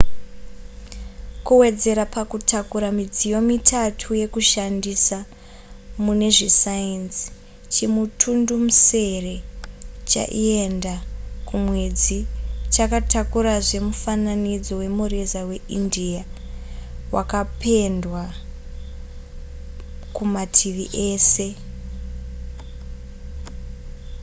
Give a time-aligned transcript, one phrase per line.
[1.45, 5.17] kuwedzera pakutakura midziyo mitatu yekushandisa
[6.03, 7.25] mune zvesayenzi
[7.73, 9.35] chimutundumusere
[10.09, 10.95] chaienda
[11.47, 12.17] kumwedzi
[12.73, 16.21] chakatakurazve mufananidzo wemureza weindia
[17.15, 18.23] wakapendwa
[20.15, 21.47] kumativi ese